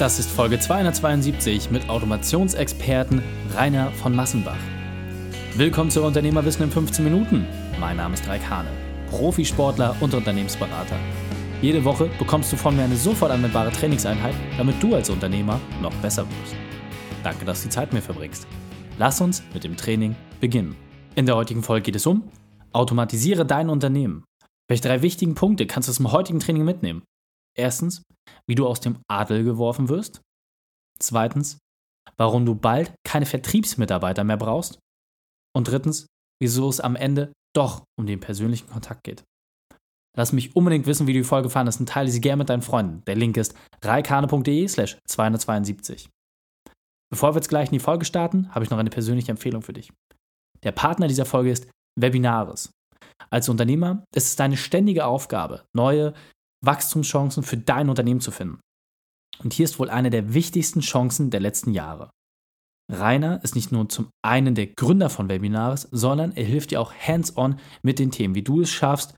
[0.00, 3.22] Das ist Folge 272 mit Automationsexperten
[3.54, 4.56] Rainer von Massenbach.
[5.56, 7.46] Willkommen zu Unternehmerwissen in 15 Minuten.
[7.78, 8.70] Mein Name ist Raik Hane,
[9.10, 10.96] Profisportler und Unternehmensberater.
[11.60, 15.92] Jede Woche bekommst du von mir eine sofort anwendbare Trainingseinheit, damit du als Unternehmer noch
[15.96, 16.54] besser wirst.
[17.22, 18.46] Danke, dass du die Zeit mir verbringst.
[18.96, 20.76] Lass uns mit dem Training beginnen.
[21.14, 22.22] In der heutigen Folge geht es um
[22.72, 24.24] Automatisiere dein Unternehmen.
[24.66, 27.02] Welche drei wichtigen Punkte kannst du zum heutigen Training mitnehmen?
[27.56, 28.02] Erstens,
[28.46, 30.20] wie du aus dem Adel geworfen wirst.
[30.98, 31.58] Zweitens,
[32.16, 34.78] warum du bald keine Vertriebsmitarbeiter mehr brauchst.
[35.56, 36.06] Und drittens,
[36.40, 39.24] wieso es am Ende doch um den persönlichen Kontakt geht.
[40.16, 42.62] Lass mich unbedingt wissen, wie du die Folge fandest und teile sie gerne mit deinen
[42.62, 43.02] Freunden.
[43.06, 46.08] Der Link ist reikane.de slash 272.
[47.12, 49.72] Bevor wir jetzt gleich in die Folge starten, habe ich noch eine persönliche Empfehlung für
[49.72, 49.92] dich.
[50.62, 52.70] Der Partner dieser Folge ist Webinaris.
[53.30, 56.14] Als Unternehmer ist es deine ständige Aufgabe, neue
[56.64, 58.60] Wachstumschancen für dein Unternehmen zu finden.
[59.42, 62.10] Und hier ist wohl eine der wichtigsten Chancen der letzten Jahre.
[62.90, 66.92] Rainer ist nicht nur zum einen der Gründer von Webinars, sondern er hilft dir auch
[66.92, 69.14] hands-on mit den Themen, wie du es schaffst,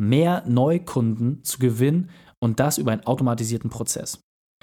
[0.00, 4.20] mehr Neukunden zu gewinnen und das über einen automatisierten Prozess.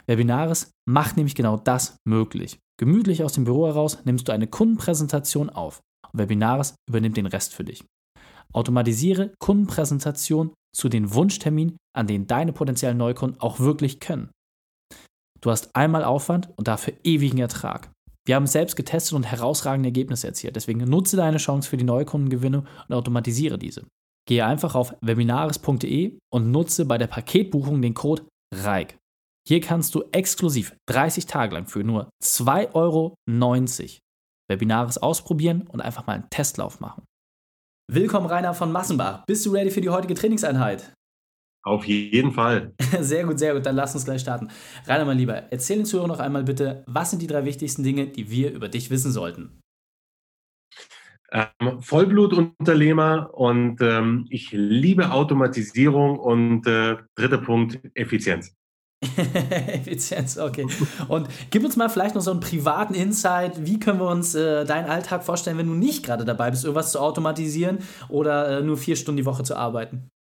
[0.07, 2.59] Webinaris macht nämlich genau das möglich.
[2.79, 5.81] Gemütlich aus dem Büro heraus nimmst du eine Kundenpräsentation auf
[6.11, 7.85] und Webinaris übernimmt den Rest für dich.
[8.53, 14.31] Automatisiere Kundenpräsentation zu den Wunschterminen, an denen deine potenziellen Neukunden auch wirklich können.
[15.41, 17.91] Du hast einmal Aufwand und dafür ewigen Ertrag.
[18.25, 20.55] Wir haben selbst getestet und herausragende Ergebnisse erzielt.
[20.55, 23.85] Deswegen nutze deine Chance für die Neukundengewinnung und automatisiere diese.
[24.25, 28.23] Gehe einfach auf webinaris.de und nutze bei der Paketbuchung den Code
[28.55, 28.97] REIK.
[29.45, 33.17] Hier kannst du exklusiv 30 Tage lang für nur 2,90 Euro
[34.47, 37.03] Webinaris ausprobieren und einfach mal einen Testlauf machen.
[37.91, 39.25] Willkommen, Rainer von Massenbach.
[39.25, 40.93] Bist du ready für die heutige Trainingseinheit?
[41.65, 42.73] Auf jeden Fall.
[42.99, 43.65] Sehr gut, sehr gut.
[43.65, 44.49] Dann lass uns gleich starten.
[44.85, 48.07] Rainer, mein Lieber, erzähl den Zuhörern noch einmal bitte, was sind die drei wichtigsten Dinge,
[48.07, 49.61] die wir über dich wissen sollten?
[51.31, 58.55] Ähm, Vollblutunternehmer und ähm, ich liebe Automatisierung und äh, dritter Punkt, Effizienz.
[59.67, 60.67] Effizienz, okay.
[61.07, 63.65] Und gib uns mal vielleicht noch so einen privaten Insight.
[63.65, 66.91] Wie können wir uns äh, deinen Alltag vorstellen, wenn du nicht gerade dabei bist, irgendwas
[66.91, 70.12] zu automatisieren oder äh, nur vier Stunden die Woche zu arbeiten?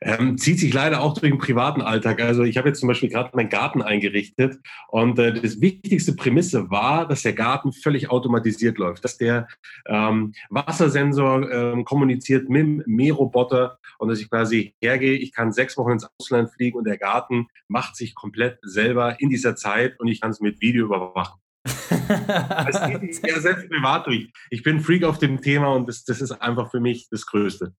[0.00, 2.20] Ähm, zieht sich leider auch durch den privaten Alltag.
[2.20, 4.58] Also ich habe jetzt zum Beispiel gerade meinen Garten eingerichtet
[4.88, 9.48] und äh, das wichtigste Prämisse war, dass der Garten völlig automatisiert läuft, dass der
[9.86, 15.76] ähm, Wassersensor ähm, kommuniziert mit dem Mähroboter und dass ich quasi hergehe, ich kann sechs
[15.76, 20.08] Wochen ins Ausland fliegen und der Garten macht sich komplett selber in dieser Zeit und
[20.08, 24.30] ich kann es mit Video überwachen das geht ja selbst privat durch.
[24.50, 27.74] Ich bin Freak auf dem Thema und das, das ist einfach für mich das Größte.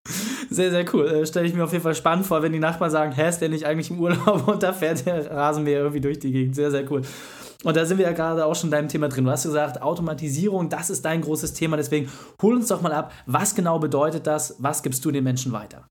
[0.49, 1.07] Sehr, sehr cool.
[1.07, 3.39] Äh, Stelle ich mir auf jeden Fall spannend vor, wenn die Nachbarn sagen, hä, ist
[3.39, 6.55] der nicht eigentlich im Urlaub und da fährt der Rasenmäher irgendwie durch die Gegend.
[6.55, 7.01] Sehr, sehr cool.
[7.63, 9.25] Und da sind wir ja gerade auch schon in deinem Thema drin.
[9.25, 11.77] Du hast gesagt, Automatisierung, das ist dein großes Thema.
[11.77, 12.09] Deswegen
[12.41, 14.55] hol uns doch mal ab, was genau bedeutet das?
[14.59, 15.87] Was gibst du den Menschen weiter?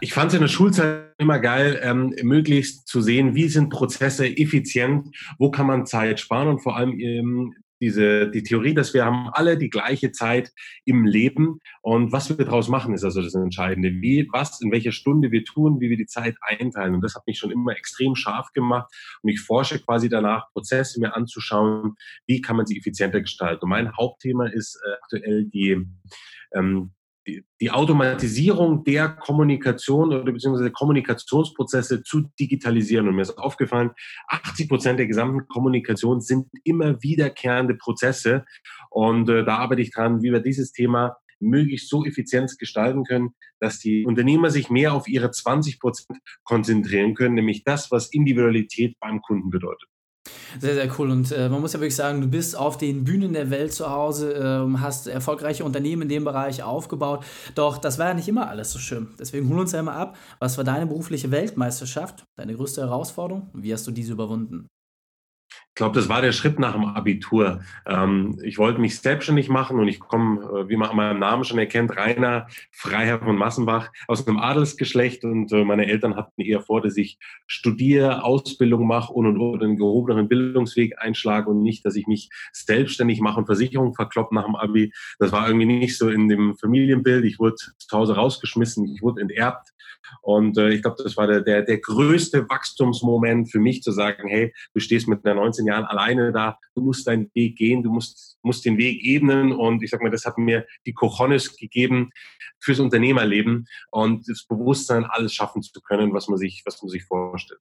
[0.00, 4.26] Ich fand es in der Schulzeit immer geil, ähm, möglichst zu sehen, wie sind Prozesse
[4.26, 5.08] effizient,
[5.38, 9.28] wo kann man Zeit sparen und vor allem ähm, diese, die Theorie, dass wir haben
[9.32, 10.52] alle die gleiche Zeit
[10.84, 13.90] im Leben und was wir daraus machen, ist also das Entscheidende.
[13.90, 16.94] Wie, was, in welcher Stunde wir tun, wie wir die Zeit einteilen.
[16.94, 18.92] Und das hat mich schon immer extrem scharf gemacht.
[19.22, 21.94] Und ich forsche quasi danach, Prozesse mir anzuschauen,
[22.26, 23.64] wie kann man sie effizienter gestalten.
[23.64, 25.86] Und mein Hauptthema ist äh, aktuell die,
[26.54, 26.92] ähm,
[27.60, 33.08] die Automatisierung der Kommunikation oder beziehungsweise Kommunikationsprozesse zu digitalisieren.
[33.08, 33.90] Und mir ist aufgefallen,
[34.28, 38.44] 80 Prozent der gesamten Kommunikation sind immer wiederkehrende Prozesse.
[38.90, 43.34] Und äh, da arbeite ich dran, wie wir dieses Thema möglichst so effizient gestalten können,
[43.60, 48.96] dass die Unternehmer sich mehr auf ihre 20 Prozent konzentrieren können, nämlich das, was Individualität
[49.00, 49.88] beim Kunden bedeutet.
[50.60, 51.10] Sehr, sehr cool.
[51.10, 53.90] Und äh, man muss ja wirklich sagen, du bist auf den Bühnen der Welt zu
[53.90, 57.24] Hause, äh, hast erfolgreiche Unternehmen in dem Bereich aufgebaut.
[57.54, 59.08] Doch das war ja nicht immer alles so schön.
[59.18, 63.62] Deswegen hol uns ja mal ab, was war deine berufliche Weltmeisterschaft, deine größte Herausforderung und
[63.62, 64.68] wie hast du diese überwunden?
[65.78, 67.60] Glaube, das war der Schritt nach dem Abitur.
[67.86, 71.44] Ähm, ich wollte mich selbstständig machen und ich komme, äh, wie man an meinem Namen
[71.44, 76.62] schon erkennt, Rainer Freiherr von Massenbach aus einem Adelsgeschlecht und äh, meine Eltern hatten eher
[76.62, 77.16] vor, dass ich
[77.46, 82.28] studiere, Ausbildung mache und, und, und einen gehobenen Bildungsweg einschlage und nicht, dass ich mich
[82.52, 84.92] selbstständig mache und Versicherung verkloppe nach dem Abi.
[85.20, 87.24] Das war irgendwie nicht so in dem Familienbild.
[87.24, 89.68] Ich wurde zu Hause rausgeschmissen, ich wurde enterbt
[90.22, 94.28] und äh, ich glaube, das war der, der, der größte Wachstumsmoment für mich zu sagen,
[94.28, 97.90] hey, du stehst mit einer 19 Jahren alleine da, du musst deinen Weg gehen, du
[97.90, 99.52] musst, musst den Weg ebnen.
[99.52, 102.10] Und ich sag mal, das hat mir die Cojones gegeben
[102.60, 107.04] fürs Unternehmerleben und das Bewusstsein, alles schaffen zu können, was man sich, was man sich
[107.04, 107.60] vorstellt.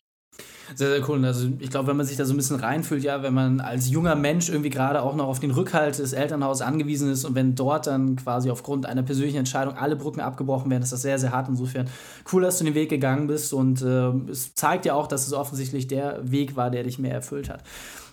[0.75, 1.24] Sehr, sehr cool.
[1.25, 3.89] Also ich glaube, wenn man sich da so ein bisschen reinfühlt, ja, wenn man als
[3.89, 7.56] junger Mensch irgendwie gerade auch noch auf den Rückhalt des Elternhauses angewiesen ist und wenn
[7.56, 11.31] dort dann quasi aufgrund einer persönlichen Entscheidung alle Brücken abgebrochen werden, ist das sehr, sehr
[11.31, 11.48] hart.
[11.48, 11.88] Insofern
[12.34, 15.34] cool, dass du den Weg gegangen bist und äh, es zeigt ja auch, dass es
[15.34, 17.63] offensichtlich der Weg war, der dich mehr erfüllt hat.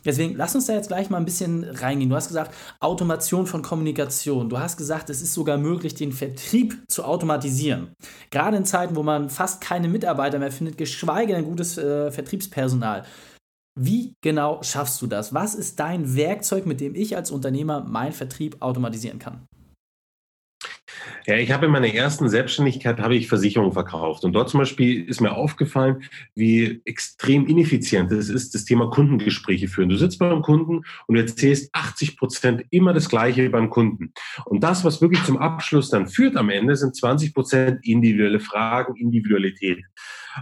[0.05, 2.11] Deswegen lass uns da jetzt gleich mal ein bisschen reingehen.
[2.11, 4.49] Du hast gesagt, Automation von Kommunikation.
[4.49, 7.93] Du hast gesagt, es ist sogar möglich, den Vertrieb zu automatisieren.
[8.31, 13.05] Gerade in Zeiten, wo man fast keine Mitarbeiter mehr findet, geschweige denn gutes äh, Vertriebspersonal.
[13.77, 15.35] Wie genau schaffst du das?
[15.35, 19.49] Was ist dein Werkzeug, mit dem ich als Unternehmer meinen Vertrieb automatisieren kann?
[21.27, 25.09] Ja, ich habe in meiner ersten Selbstständigkeit habe ich Versicherungen verkauft und dort zum Beispiel
[25.09, 26.05] ist mir aufgefallen,
[26.35, 29.89] wie extrem ineffizient es ist, das Thema Kundengespräche führen.
[29.89, 34.13] Du sitzt beim Kunden und du erzählst 80 Prozent immer das Gleiche beim Kunden.
[34.45, 38.97] Und das, was wirklich zum Abschluss dann führt am Ende, sind 20 Prozent individuelle Fragen,
[38.97, 39.83] Individualität.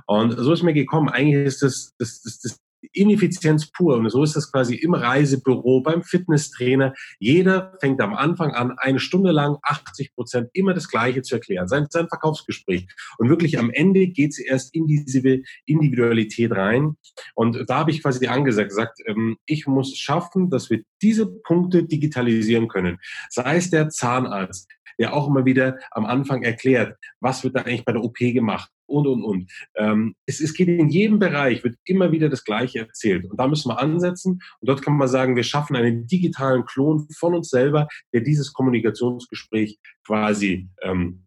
[0.06, 2.60] Und so ist mir gekommen, eigentlich ist das, das, das, das
[2.92, 3.96] Ineffizienz pur.
[3.96, 6.94] Und so ist das quasi im Reisebüro, beim Fitnesstrainer.
[7.18, 11.68] Jeder fängt am Anfang an, eine Stunde lang 80 Prozent immer das Gleiche zu erklären,
[11.68, 12.86] sein, sein Verkaufsgespräch.
[13.18, 16.96] Und wirklich am Ende geht es erst in diese Individualität rein.
[17.34, 21.84] Und da habe ich quasi angesagt, gesagt, ähm, ich muss schaffen, dass wir diese Punkte
[21.84, 22.98] digitalisieren können.
[23.28, 24.68] Sei es der Zahnarzt,
[24.98, 28.70] der auch immer wieder am Anfang erklärt, was wird da eigentlich bei der OP gemacht
[28.86, 29.50] und, und, und.
[29.76, 33.30] Ähm, es, es geht in jedem Bereich, wird immer wieder das Gleiche erzählt.
[33.30, 34.32] Und da müssen wir ansetzen.
[34.60, 38.52] Und dort kann man sagen, wir schaffen einen digitalen Klon von uns selber, der dieses
[38.52, 41.24] Kommunikationsgespräch quasi ähm,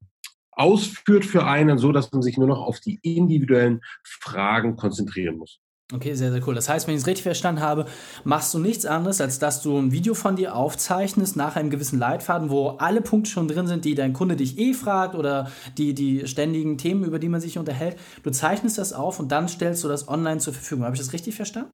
[0.52, 5.60] ausführt für einen, so dass man sich nur noch auf die individuellen Fragen konzentrieren muss.
[5.94, 6.56] Okay, sehr, sehr cool.
[6.56, 7.86] Das heißt, wenn ich es richtig verstanden habe,
[8.24, 12.00] machst du nichts anderes, als dass du ein Video von dir aufzeichnest nach einem gewissen
[12.00, 15.94] Leitfaden, wo alle Punkte schon drin sind, die dein Kunde dich eh fragt oder die,
[15.94, 17.98] die ständigen Themen, über die man sich unterhält.
[18.24, 20.86] Du zeichnest das auf und dann stellst du das online zur Verfügung.
[20.86, 21.70] Habe ich das richtig verstanden?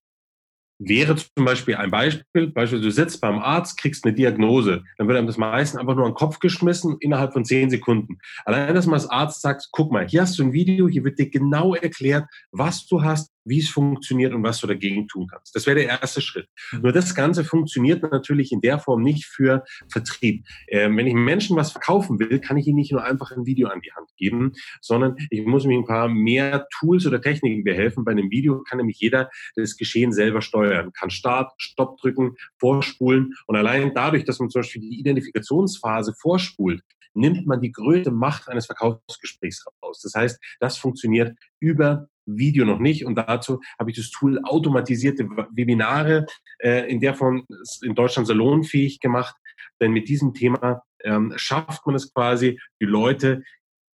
[0.83, 5.17] wäre zum Beispiel ein Beispiel, Beispiel, du sitzt beim Arzt, kriegst eine Diagnose, dann wird
[5.17, 8.17] einem das meisten einfach nur an den Kopf geschmissen innerhalb von zehn Sekunden.
[8.45, 11.19] Allein, dass man als Arzt sagt, guck mal, hier hast du ein Video, hier wird
[11.19, 15.55] dir genau erklärt, was du hast, wie es funktioniert und was du dagegen tun kannst.
[15.55, 16.47] Das wäre der erste Schritt.
[16.71, 16.81] Mhm.
[16.81, 20.45] Nur das Ganze funktioniert natürlich in der Form nicht für Vertrieb.
[20.67, 23.69] Ähm, wenn ich Menschen was verkaufen will, kann ich ihnen nicht nur einfach ein Video
[23.69, 28.05] an die Hand geben, sondern ich muss mir ein paar mehr Tools oder Techniken behelfen.
[28.05, 33.33] Bei einem Video kann nämlich jeder das Geschehen selber steuern, kann Start, Stopp drücken, vorspulen
[33.47, 36.81] und allein dadurch, dass man zum Beispiel die Identifikationsphase vorspult,
[37.13, 40.01] nimmt man die größte Macht eines Verkaufsgesprächs raus.
[40.01, 43.05] Das heißt, das funktioniert über Video noch nicht.
[43.05, 46.25] Und dazu habe ich das Tool automatisierte Webinare
[46.59, 47.45] äh, in der Form
[47.81, 49.35] in Deutschland salonfähig gemacht.
[49.79, 53.43] Denn mit diesem Thema ähm, schafft man es quasi, die Leute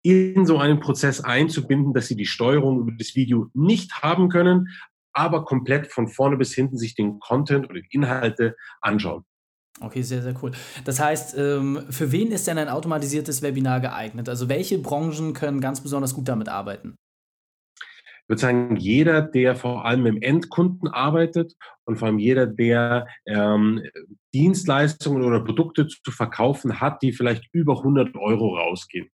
[0.04, 4.69] in so einen Prozess einzubinden, dass sie die Steuerung über das Video nicht haben können,
[5.14, 9.24] aber komplett von vorne bis hinten sich den Content oder die Inhalte anschauen.
[9.80, 10.52] Okay, sehr, sehr cool.
[10.86, 14.28] Das heißt, ähm, für wen ist denn ein automatisiertes Webinar geeignet?
[14.28, 16.96] Also welche Branchen können ganz besonders gut damit arbeiten?
[18.28, 21.54] Würde sagen, jeder, der vor allem im Endkunden arbeitet
[21.86, 23.84] und vor allem jeder, der ähm,
[24.34, 29.10] Dienstleistungen oder Produkte zu verkaufen hat, die vielleicht über 100 Euro rausgehen.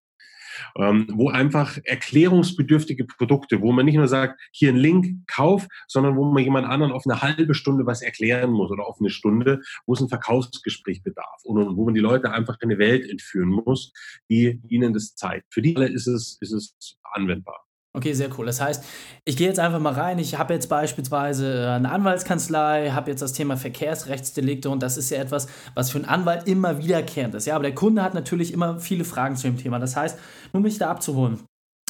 [0.76, 6.18] Ähm, wo einfach erklärungsbedürftige Produkte, wo man nicht nur sagt, hier ein Link, kauf, sondern
[6.18, 9.62] wo man jemand anderen auf eine halbe Stunde was erklären muss oder auf eine Stunde,
[9.86, 13.50] wo es ein Verkaufsgespräch bedarf und wo man die Leute einfach in eine Welt entführen
[13.50, 13.94] muss,
[14.30, 15.54] die ihnen das zeigt.
[15.54, 17.66] Für die alle ist es, ist es anwendbar.
[17.94, 18.46] Okay, sehr cool.
[18.46, 18.86] Das heißt,
[19.26, 20.18] ich gehe jetzt einfach mal rein.
[20.18, 25.10] Ich habe jetzt beispielsweise äh, eine Anwaltskanzlei, habe jetzt das Thema Verkehrsrechtsdelikte und das ist
[25.10, 27.48] ja etwas, was für einen Anwalt immer wiederkehrend ist.
[27.48, 29.78] Ja, aber der Kunde hat natürlich immer viele Fragen zu dem Thema.
[29.78, 30.18] Das heißt,
[30.54, 31.40] nur mich da abzuholen.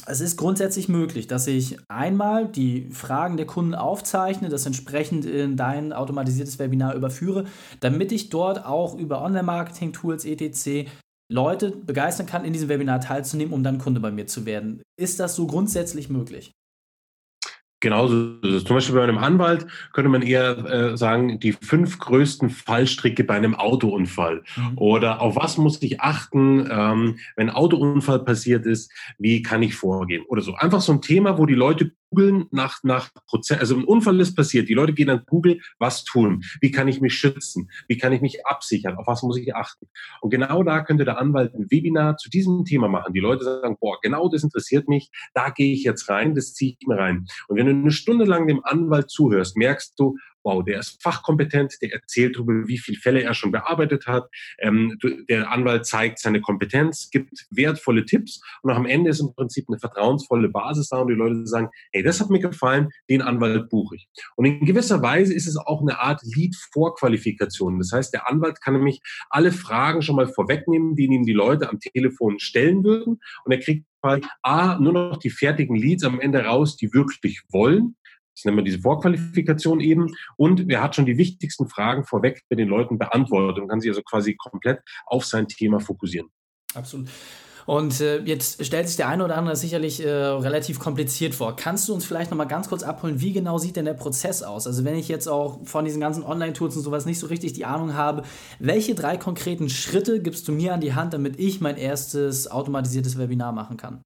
[0.04, 5.56] Es ist grundsätzlich möglich, dass ich einmal die Fragen der Kunden aufzeichne, das entsprechend in
[5.56, 7.44] dein automatisiertes Webinar überführe,
[7.78, 10.90] damit ich dort auch über Online-Marketing-Tools etc.
[11.32, 14.82] Leute begeistern kann, in diesem Webinar teilzunehmen, um dann Kunde bei mir zu werden.
[14.96, 16.52] Ist das so grundsätzlich möglich?
[17.80, 18.64] Genauso ist es.
[18.64, 23.34] Zum Beispiel bei einem Anwalt könnte man eher äh, sagen, die fünf größten Fallstricke bei
[23.34, 24.44] einem Autounfall.
[24.56, 24.78] Mhm.
[24.78, 29.74] Oder auf was muss ich achten, ähm, wenn ein Autounfall passiert ist, wie kann ich
[29.74, 30.24] vorgehen?
[30.28, 30.54] Oder so.
[30.54, 34.34] Einfach so ein Thema, wo die Leute googeln nach, nach Prozess, also ein Unfall ist
[34.34, 36.42] passiert, die Leute gehen an Google, was tun?
[36.60, 37.70] Wie kann ich mich schützen?
[37.88, 38.96] Wie kann ich mich absichern?
[38.96, 39.86] Auf was muss ich achten?
[40.20, 43.12] Und genau da könnte der Anwalt ein Webinar zu diesem Thema machen.
[43.14, 46.76] Die Leute sagen, boah, genau das interessiert mich, da gehe ich jetzt rein, das ziehe
[46.78, 47.26] ich mir rein.
[47.48, 51.74] Und wenn du eine Stunde lang dem Anwalt zuhörst, merkst du, wow, der ist fachkompetent,
[51.82, 54.28] der erzählt darüber, wie viele Fälle er schon bearbeitet hat.
[54.58, 59.66] Ähm, der Anwalt zeigt seine Kompetenz, gibt wertvolle Tipps und am Ende ist im Prinzip
[59.68, 63.68] eine vertrauensvolle Basis da und die Leute sagen, hey, das hat mir gefallen, den Anwalt
[63.68, 64.08] buche ich.
[64.36, 67.78] Und in gewisser Weise ist es auch eine Art Lead-Vorqualifikation.
[67.78, 71.68] Das heißt, der Anwalt kann nämlich alle Fragen schon mal vorwegnehmen, die ihm die Leute
[71.68, 73.86] am Telefon stellen würden und er kriegt
[74.42, 77.94] A, nur noch die fertigen Leads am Ende raus, die wirklich wollen
[78.34, 80.14] das nennen wir diese Vorqualifikation eben.
[80.36, 83.90] Und er hat schon die wichtigsten Fragen vorweg mit den Leuten beantwortet und kann sich
[83.90, 86.28] also quasi komplett auf sein Thema fokussieren.
[86.74, 87.08] Absolut.
[87.66, 91.54] Und äh, jetzt stellt sich der eine oder andere sicherlich äh, relativ kompliziert vor.
[91.56, 94.66] Kannst du uns vielleicht nochmal ganz kurz abholen, wie genau sieht denn der Prozess aus?
[94.66, 97.64] Also wenn ich jetzt auch von diesen ganzen Online-Tools und sowas nicht so richtig die
[97.64, 98.24] Ahnung habe,
[98.58, 103.18] welche drei konkreten Schritte gibst du mir an die Hand, damit ich mein erstes automatisiertes
[103.18, 104.02] Webinar machen kann?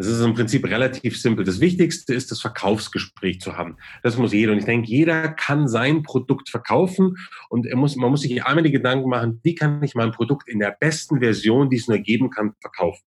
[0.00, 1.44] Das ist im Prinzip relativ simpel.
[1.44, 3.76] Das Wichtigste ist, das Verkaufsgespräch zu haben.
[4.02, 4.52] Das muss jeder.
[4.52, 7.18] Und ich denke, jeder kann sein Produkt verkaufen
[7.50, 10.48] und er muss, man muss sich einmal die Gedanken machen, wie kann ich mein Produkt
[10.48, 13.02] in der besten Version, die es nur geben kann, verkaufen.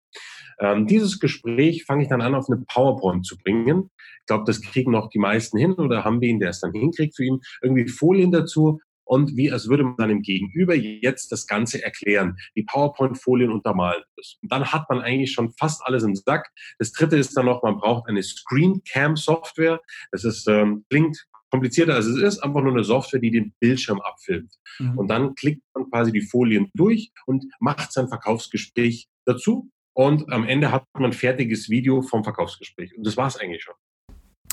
[0.59, 3.89] Ähm, dieses Gespräch fange ich dann an, auf eine PowerPoint zu bringen.
[4.19, 6.73] Ich glaube, das kriegen noch die meisten hin oder haben wir ihn, der es dann
[6.73, 7.39] hinkriegt für ihn.
[7.61, 8.81] Irgendwie Folien dazu,
[9.11, 14.01] und wie als würde man seinem Gegenüber jetzt das Ganze erklären, die PowerPoint-Folien untermalen.
[14.41, 16.49] Und dann hat man eigentlich schon fast alles im Sack.
[16.79, 19.81] Das dritte ist dann noch, man braucht eine Screen-Cam-Software.
[20.13, 23.99] Das ist, ähm, klingt komplizierter als es ist, einfach nur eine Software, die den Bildschirm
[23.99, 24.53] abfilmt.
[24.79, 24.97] Mhm.
[24.97, 29.69] Und dann klickt man quasi die Folien durch und macht sein Verkaufsgespräch dazu.
[29.91, 32.95] Und am Ende hat man ein fertiges Video vom Verkaufsgespräch.
[32.95, 33.75] Und das war es eigentlich schon.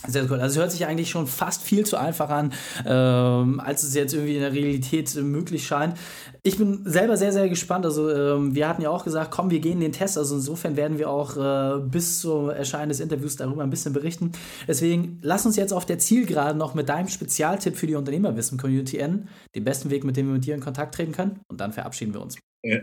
[0.07, 0.39] Sehr cool.
[0.39, 2.53] Also es hört sich eigentlich schon fast viel zu einfach an,
[2.87, 5.97] ähm, als es jetzt irgendwie in der Realität möglich scheint.
[6.45, 7.85] Ich bin selber sehr, sehr gespannt.
[7.85, 10.17] Also ähm, wir hatten ja auch gesagt, komm, wir gehen den Test.
[10.17, 14.33] Also insofern werden wir auch äh, bis zum Erscheinen des Interviews darüber ein bisschen berichten.
[14.69, 19.29] Deswegen lass uns jetzt auf der Zielgerade noch mit deinem Spezialtipp für die Unternehmerwissen-Community enden.
[19.57, 21.41] Den besten Weg, mit dem wir mit dir in Kontakt treten können.
[21.49, 22.37] Und dann verabschieden wir uns.
[22.63, 22.79] Ja.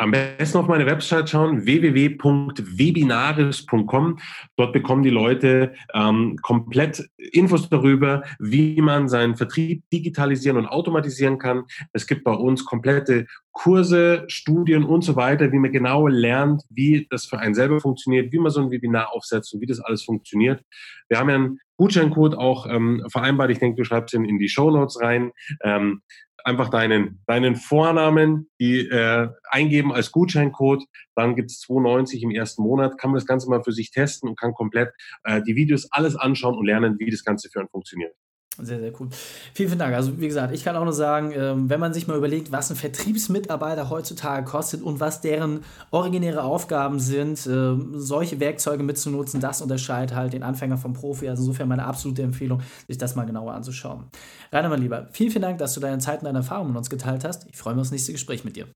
[0.00, 4.18] Am besten auf meine Website schauen, www.webinaris.com.
[4.56, 11.38] Dort bekommen die Leute ähm, komplett Infos darüber, wie man seinen Vertrieb digitalisieren und automatisieren
[11.38, 11.64] kann.
[11.92, 17.08] Es gibt bei uns komplette Kurse, Studien und so weiter, wie man genau lernt, wie
[17.10, 20.04] das für einen selber funktioniert, wie man so ein Webinar aufsetzt und wie das alles
[20.04, 20.62] funktioniert.
[21.08, 23.50] Wir haben ja einen Gutscheincode auch ähm, vereinbart.
[23.50, 25.32] Ich denke, du schreibst ihn in die Show Notes rein.
[25.62, 26.02] Ähm,
[26.44, 30.84] einfach deinen, deinen Vornamen die, äh, eingeben als Gutscheincode.
[31.14, 32.98] Dann gibt es 2,90 im ersten Monat.
[32.98, 34.92] Kann man das Ganze mal für sich testen und kann komplett
[35.24, 38.14] äh, die Videos alles anschauen und lernen, wie das Ganze für einen funktioniert.
[38.60, 39.08] Sehr, sehr cool.
[39.54, 39.94] Vielen, vielen Dank.
[39.94, 42.70] Also, wie gesagt, ich kann auch nur sagen, ähm, wenn man sich mal überlegt, was
[42.70, 45.60] ein Vertriebsmitarbeiter heutzutage kostet und was deren
[45.92, 51.28] originäre Aufgaben sind, ähm, solche Werkzeuge mitzunutzen, das unterscheidet halt den Anfänger vom Profi.
[51.28, 54.06] Also, insofern meine absolute Empfehlung, sich das mal genauer anzuschauen.
[54.50, 56.90] Rainer, mein Lieber, vielen, vielen Dank, dass du deine Zeit und deine Erfahrungen mit uns
[56.90, 57.46] geteilt hast.
[57.48, 58.66] Ich freue mich aufs nächste Gespräch mit dir.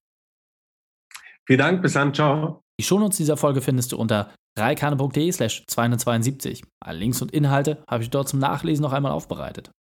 [1.45, 2.61] Vielen Dank, bis dann, ciao.
[2.79, 6.65] Die Shownotes dieser Folge findest du unter reikane.de slash 272.
[6.81, 9.71] Alle Links und Inhalte habe ich dort zum Nachlesen noch einmal aufbereitet.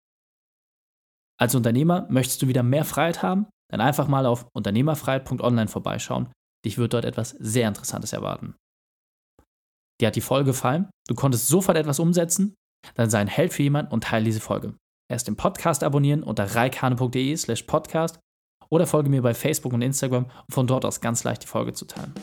[1.39, 3.47] Als Unternehmer möchtest du wieder mehr Freiheit haben?
[3.71, 6.31] Dann einfach mal auf unternehmerfreiheit.online vorbeischauen.
[6.65, 8.55] Dich wird dort etwas sehr Interessantes erwarten.
[10.01, 10.91] Dir hat die Folge gefallen?
[11.09, 12.55] Du konntest sofort etwas umsetzen?
[12.95, 14.75] Dann sei ein Held für jemanden und teile diese Folge.
[15.11, 18.19] Erst den Podcast abonnieren unter reikane.de slash podcast
[18.69, 21.73] oder folge mir bei Facebook und Instagram, um von dort aus ganz leicht die Folge
[21.73, 22.15] zu teilen.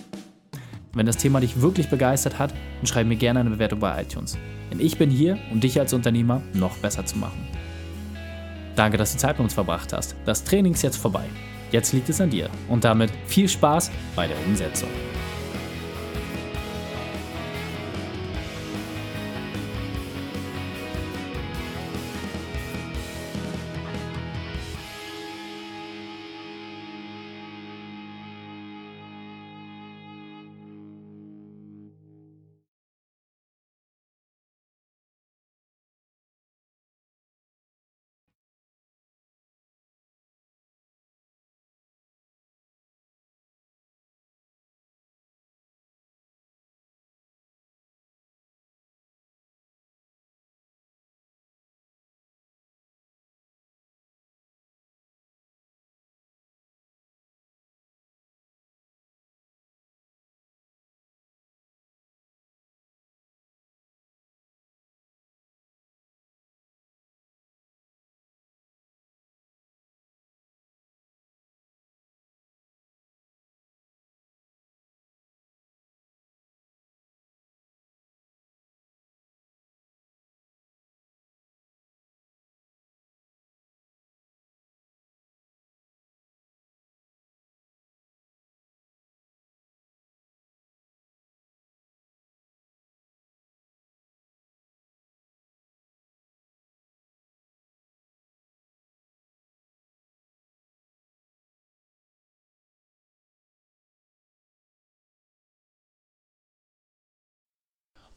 [0.94, 4.38] Wenn das Thema dich wirklich begeistert hat, dann schreib mir gerne eine Bewertung bei iTunes.
[4.72, 7.48] Denn ich bin hier, um dich als Unternehmer noch besser zu machen.
[8.76, 10.16] Danke, dass du Zeit mit uns verbracht hast.
[10.26, 11.26] Das Training ist jetzt vorbei.
[11.72, 12.50] Jetzt liegt es an dir.
[12.68, 14.90] Und damit viel Spaß bei der Umsetzung.